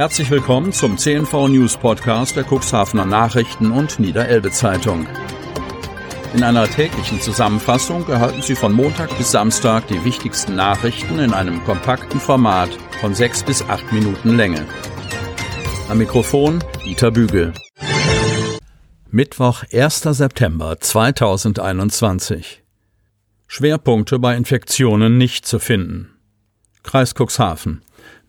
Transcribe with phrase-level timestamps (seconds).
[0.00, 5.06] Herzlich willkommen zum CNV News Podcast der Cuxhavener Nachrichten und Niederelbe Zeitung.
[6.32, 11.62] In einer täglichen Zusammenfassung erhalten Sie von Montag bis Samstag die wichtigsten Nachrichten in einem
[11.64, 12.70] kompakten Format
[13.02, 14.64] von sechs bis acht Minuten Länge.
[15.90, 17.52] Am Mikrofon Dieter Bügel.
[19.10, 20.00] Mittwoch, 1.
[20.00, 22.62] September 2021.
[23.48, 26.16] Schwerpunkte bei Infektionen nicht zu finden.
[26.82, 27.82] Kreis Cuxhaven.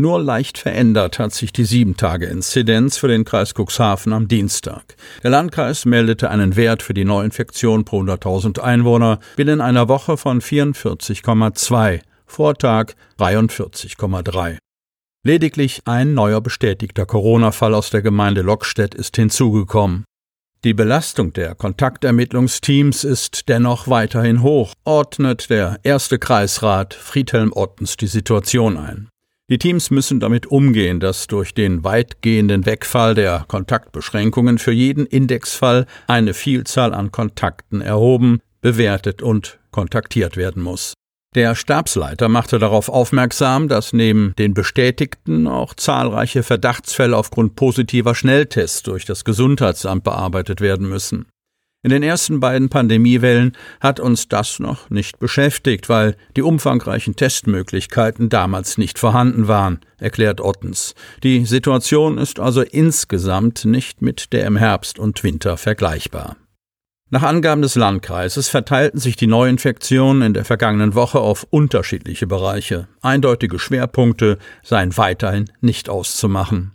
[0.00, 4.94] Nur leicht verändert hat sich die 7-Tage-Inzidenz für den Kreis Cuxhaven am Dienstag.
[5.24, 10.40] Der Landkreis meldete einen Wert für die Neuinfektion pro 100.000 Einwohner binnen einer Woche von
[10.40, 14.58] 44,2, Vortag 43,3.
[15.24, 20.04] Lediglich ein neuer bestätigter Corona-Fall aus der Gemeinde Lockstedt ist hinzugekommen.
[20.62, 28.06] Die Belastung der Kontaktermittlungsteams ist dennoch weiterhin hoch, ordnet der erste Kreisrat Friedhelm Ottens die
[28.06, 29.08] Situation ein.
[29.50, 35.86] Die Teams müssen damit umgehen, dass durch den weitgehenden Wegfall der Kontaktbeschränkungen für jeden Indexfall
[36.06, 40.92] eine Vielzahl an Kontakten erhoben, bewertet und kontaktiert werden muss.
[41.34, 48.82] Der Stabsleiter machte darauf aufmerksam, dass neben den bestätigten auch zahlreiche Verdachtsfälle aufgrund positiver Schnelltests
[48.82, 51.26] durch das Gesundheitsamt bearbeitet werden müssen.
[51.88, 58.28] In den ersten beiden Pandemiewellen hat uns das noch nicht beschäftigt, weil die umfangreichen Testmöglichkeiten
[58.28, 60.94] damals nicht vorhanden waren, erklärt Ottens.
[61.22, 66.36] Die Situation ist also insgesamt nicht mit der im Herbst und Winter vergleichbar.
[67.08, 72.88] Nach Angaben des Landkreises verteilten sich die Neuinfektionen in der vergangenen Woche auf unterschiedliche Bereiche.
[73.00, 76.72] Eindeutige Schwerpunkte seien weiterhin nicht auszumachen.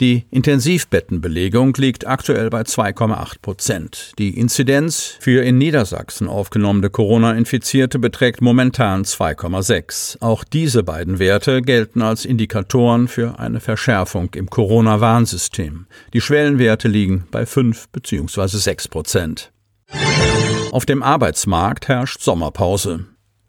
[0.00, 4.12] Die Intensivbettenbelegung liegt aktuell bei 2,8 Prozent.
[4.18, 10.22] Die Inzidenz für in Niedersachsen aufgenommene Corona-Infizierte beträgt momentan 2,6.
[10.22, 15.86] Auch diese beiden Werte gelten als Indikatoren für eine Verschärfung im Corona-Warnsystem.
[16.12, 18.46] Die Schwellenwerte liegen bei 5 bzw.
[18.46, 19.52] 6 Prozent.
[20.70, 23.06] Auf dem Arbeitsmarkt herrscht Sommerpause.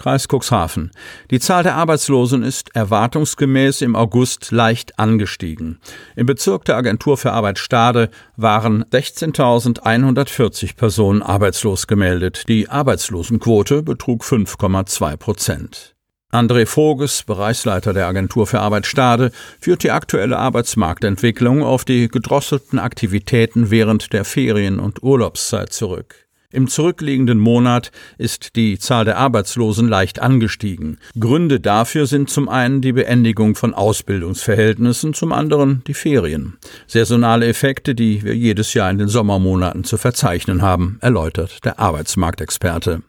[0.00, 0.90] Kreis Cuxhaven.
[1.30, 5.78] Die Zahl der Arbeitslosen ist erwartungsgemäß im August leicht angestiegen.
[6.16, 12.48] Im Bezirk der Agentur für Arbeit Stade waren 16.140 Personen arbeitslos gemeldet.
[12.48, 15.94] Die Arbeitslosenquote betrug 5,2 Prozent.
[16.32, 22.78] André Voges, Bereichsleiter der Agentur für Arbeit Stade, führt die aktuelle Arbeitsmarktentwicklung auf die gedrosselten
[22.78, 26.29] Aktivitäten während der Ferien- und Urlaubszeit zurück.
[26.52, 30.98] Im zurückliegenden Monat ist die Zahl der Arbeitslosen leicht angestiegen.
[31.18, 36.58] Gründe dafür sind zum einen die Beendigung von Ausbildungsverhältnissen, zum anderen die Ferien.
[36.88, 43.02] Saisonale Effekte, die wir jedes Jahr in den Sommermonaten zu verzeichnen haben, erläutert der Arbeitsmarktexperte.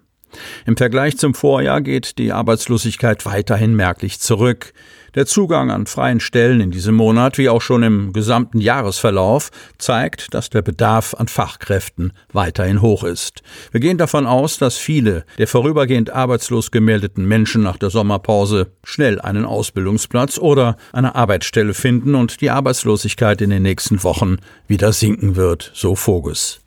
[0.68, 4.72] Im Vergleich zum Vorjahr geht die Arbeitslosigkeit weiterhin merklich zurück.
[5.14, 10.34] Der Zugang an freien Stellen in diesem Monat, wie auch schon im gesamten Jahresverlauf, zeigt,
[10.34, 13.42] dass der Bedarf an Fachkräften weiterhin hoch ist.
[13.72, 19.20] Wir gehen davon aus, dass viele der vorübergehend arbeitslos gemeldeten Menschen nach der Sommerpause schnell
[19.20, 25.36] einen Ausbildungsplatz oder eine Arbeitsstelle finden und die Arbeitslosigkeit in den nächsten Wochen wieder sinken
[25.36, 26.61] wird, so Voges.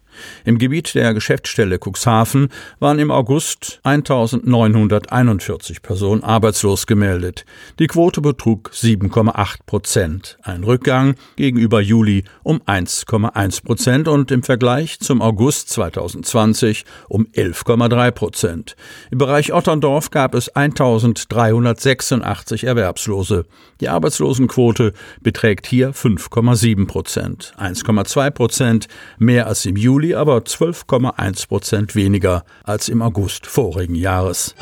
[0.44, 2.48] Im Gebiet der Geschäftsstelle Cuxhaven
[2.78, 7.44] waren im August 1941 Personen arbeitslos gemeldet.
[7.78, 15.00] Die Quote betrug 7,8 Prozent, ein Rückgang gegenüber Juli um 1,1 Prozent und im Vergleich
[15.00, 18.76] zum August 2020 um 11,3 Prozent.
[19.10, 23.44] Im Bereich Otterndorf gab es 1386 Erwerbslose.
[23.80, 24.92] Die Arbeitslosenquote
[25.22, 28.88] beträgt hier 5,7 Prozent, 1,2 Prozent
[29.19, 34.54] mehr als im Juli Juli aber 12,1 Prozent weniger als im August vorigen Jahres.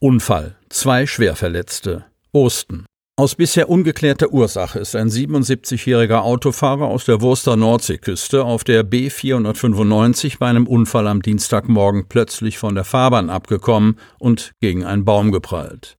[0.00, 0.56] Unfall.
[0.70, 2.06] Zwei Schwerverletzte.
[2.32, 2.86] Osten.
[3.16, 10.38] Aus bisher ungeklärter Ursache ist ein 77-jähriger Autofahrer aus der Wurster Nordseeküste auf der B495
[10.38, 15.96] bei einem Unfall am Dienstagmorgen plötzlich von der Fahrbahn abgekommen und gegen einen Baum geprallt.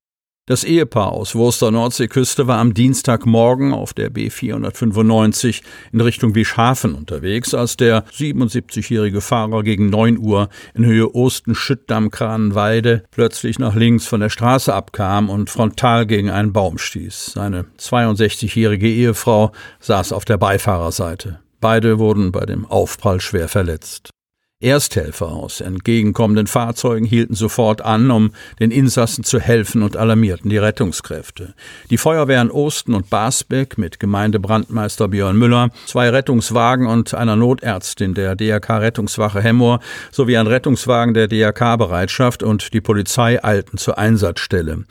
[0.47, 7.55] Das Ehepaar aus Wurster Nordseeküste war am Dienstagmorgen auf der B495 in Richtung Wischhafen unterwegs,
[7.55, 14.29] als der 77-jährige Fahrer gegen 9 Uhr in Höhe Osten-Schüttdamm-Kranenweide plötzlich nach links von der
[14.29, 17.31] Straße abkam und frontal gegen einen Baum stieß.
[17.33, 21.39] Seine 62-jährige Ehefrau saß auf der Beifahrerseite.
[21.59, 24.11] Beide wurden bei dem Aufprall schwer verletzt.
[24.61, 28.31] Ersthelfer aus entgegenkommenden Fahrzeugen hielten sofort an, um
[28.61, 31.53] den Insassen zu helfen und alarmierten die Rettungskräfte.
[31.89, 38.37] Die Feuerwehren Osten und Basbeck mit Gemeindebrandmeister Björn Müller, zwei Rettungswagen und einer Notärztin der
[38.37, 44.85] DRK Rettungswache Hemmoor sowie ein Rettungswagen der DRK Bereitschaft und die Polizei eilten zur Einsatzstelle.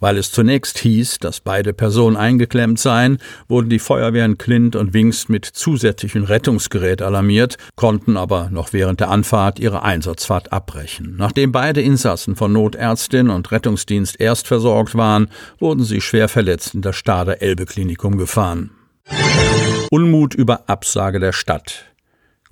[0.00, 3.18] Weil es zunächst hieß, dass beide Personen eingeklemmt seien,
[3.48, 9.10] wurden die Feuerwehren Klint und Wingst mit zusätzlichem Rettungsgerät alarmiert, konnten aber noch während der
[9.10, 11.16] Anfahrt ihre Einsatzfahrt abbrechen.
[11.18, 16.82] Nachdem beide Insassen von Notärztin und Rettungsdienst erst versorgt waren, wurden sie schwer verletzt in
[16.82, 18.70] das Stader Elbe Klinikum gefahren.
[19.90, 21.89] Unmut über Absage der Stadt.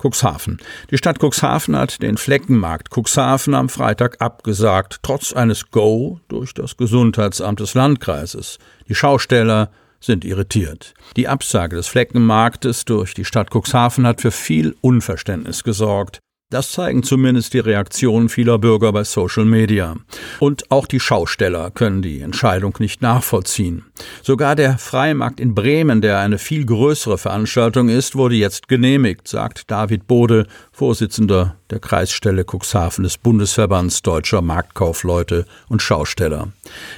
[0.01, 0.57] Cuxhaven.
[0.89, 6.77] Die Stadt Cuxhaven hat den Fleckenmarkt Cuxhaven am Freitag abgesagt, trotz eines Go durch das
[6.77, 8.57] Gesundheitsamt des Landkreises.
[8.87, 9.69] Die Schausteller
[9.99, 10.93] sind irritiert.
[11.17, 16.19] Die Absage des Fleckenmarktes durch die Stadt Cuxhaven hat für viel Unverständnis gesorgt.
[16.51, 19.97] Das zeigen zumindest die Reaktionen vieler Bürger bei Social Media.
[20.39, 23.85] Und auch die Schausteller können die Entscheidung nicht nachvollziehen.
[24.23, 29.69] Sogar der Freimarkt in Bremen, der eine viel größere Veranstaltung ist, wurde jetzt genehmigt, sagt
[29.69, 36.47] David Bode, Vorsitzender der Kreisstelle Cuxhaven des Bundesverbands deutscher Marktkaufleute und Schausteller.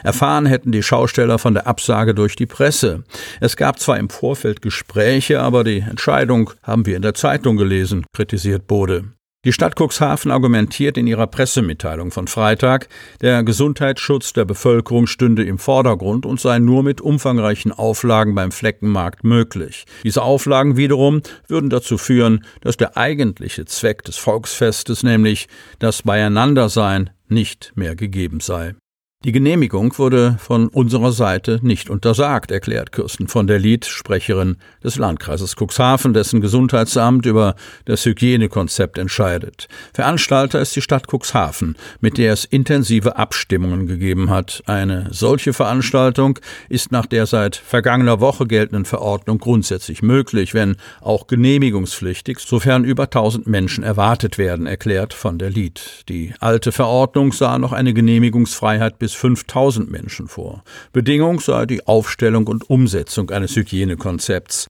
[0.02, 3.04] Erfahren hätten die Schausteller von der Absage durch die Presse.
[3.42, 8.06] Es gab zwar im Vorfeld Gespräche, aber die Entscheidung haben wir in der Zeitung gelesen,
[8.14, 9.12] kritisiert Bode.
[9.44, 12.88] Die Stadt Cuxhaven argumentiert in ihrer Pressemitteilung von Freitag,
[13.22, 19.24] der Gesundheitsschutz der Bevölkerung stünde im Vordergrund und sei nur mit umfangreichen Auflagen beim Fleckenmarkt
[19.24, 19.86] möglich.
[20.04, 25.48] Diese Auflagen wiederum würden dazu führen, dass der eigentliche Zweck des Volksfestes, nämlich
[25.80, 28.76] das Beieinandersein, nicht mehr gegeben sei.
[29.24, 34.96] Die Genehmigung wurde von unserer Seite nicht untersagt, erklärt Kirsten von der Lied, Sprecherin des
[34.96, 37.54] Landkreises Cuxhaven, dessen Gesundheitsamt über
[37.86, 39.68] das Hygienekonzept entscheidet.
[39.94, 44.64] Veranstalter ist die Stadt Cuxhaven, mit der es intensive Abstimmungen gegeben hat.
[44.66, 51.28] Eine solche Veranstaltung ist nach der seit vergangener Woche geltenden Verordnung grundsätzlich möglich, wenn auch
[51.28, 56.06] genehmigungspflichtig, sofern über 1000 Menschen erwartet werden, erklärt von der Lied.
[56.10, 60.64] Die alte Verordnung sah noch eine Genehmigungsfreiheit bis bis 5000 Menschen vor.
[60.94, 64.68] Bedingung sei die Aufstellung und Umsetzung eines Hygienekonzepts.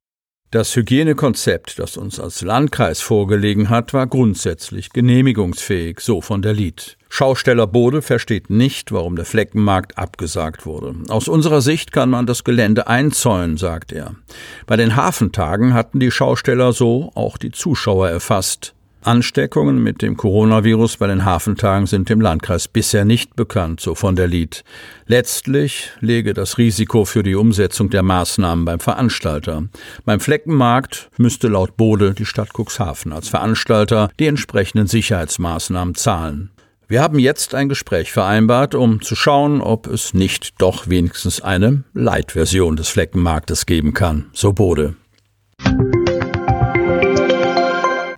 [0.49, 6.97] Das Hygienekonzept, das uns als Landkreis vorgelegen hat, war grundsätzlich genehmigungsfähig, so von der Lied.
[7.07, 10.95] Schausteller Bode versteht nicht, warum der Fleckenmarkt abgesagt wurde.
[11.07, 14.15] Aus unserer Sicht kann man das Gelände einzäunen, sagt er.
[14.65, 18.73] Bei den Hafentagen hatten die Schausteller so auch die Zuschauer erfasst.
[19.03, 24.15] Ansteckungen mit dem Coronavirus bei den Hafentagen sind im Landkreis bisher nicht bekannt, so von
[24.15, 24.63] der Lied.
[25.07, 29.63] Letztlich lege das Risiko für die Umsetzung der Maßnahmen beim Veranstalter.
[30.05, 36.51] Beim Fleckenmarkt müsste laut Bode die Stadt Cuxhaven als Veranstalter die entsprechenden Sicherheitsmaßnahmen zahlen.
[36.87, 41.85] Wir haben jetzt ein Gespräch vereinbart, um zu schauen, ob es nicht doch wenigstens eine
[41.93, 44.95] Light-Version des Fleckenmarktes geben kann, so Bode.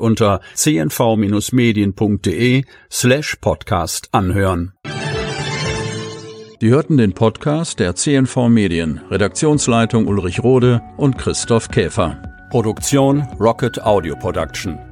[0.00, 4.72] unter cnv-medien.de slash podcast anhören.
[6.60, 12.20] Die hörten den Podcast der CNV Medien, Redaktionsleitung Ulrich Rode und Christoph Käfer.
[12.50, 14.89] Produktion Rocket Audio Production.